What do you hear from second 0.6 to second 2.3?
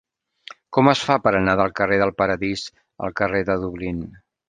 Com es fa per anar del carrer del